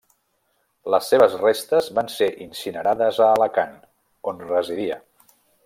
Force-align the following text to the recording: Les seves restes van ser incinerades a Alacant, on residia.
Les 0.93 1.09
seves 1.11 1.35
restes 1.41 1.91
van 1.99 2.09
ser 2.13 2.29
incinerades 2.47 3.21
a 3.27 3.29
Alacant, 3.37 3.79
on 4.33 4.45
residia. 4.49 5.01